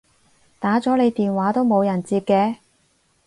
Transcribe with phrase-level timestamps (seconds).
[0.59, 2.55] 打咗你電話都冇人接嘅